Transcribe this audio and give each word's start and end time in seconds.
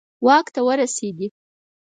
واک 0.25 0.45
ته 0.55 0.59
ورسېدي. 0.67 1.27